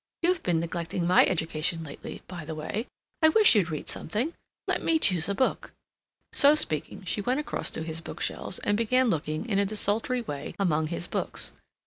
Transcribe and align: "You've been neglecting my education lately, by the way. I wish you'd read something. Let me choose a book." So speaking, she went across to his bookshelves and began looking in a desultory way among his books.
"You've 0.23 0.41
been 0.41 0.59
neglecting 0.59 1.05
my 1.05 1.27
education 1.27 1.83
lately, 1.83 2.23
by 2.27 2.43
the 2.43 2.55
way. 2.55 2.87
I 3.21 3.29
wish 3.29 3.53
you'd 3.55 3.69
read 3.69 3.87
something. 3.87 4.33
Let 4.67 4.81
me 4.81 4.97
choose 4.97 5.29
a 5.29 5.35
book." 5.35 5.73
So 6.33 6.55
speaking, 6.55 7.03
she 7.03 7.21
went 7.21 7.39
across 7.39 7.69
to 7.69 7.83
his 7.83 8.01
bookshelves 8.01 8.57
and 8.57 8.75
began 8.75 9.11
looking 9.11 9.47
in 9.47 9.59
a 9.59 9.65
desultory 9.67 10.21
way 10.23 10.55
among 10.57 10.87
his 10.87 11.05
books. 11.05 11.51